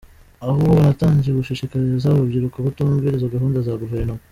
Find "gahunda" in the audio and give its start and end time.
3.35-3.59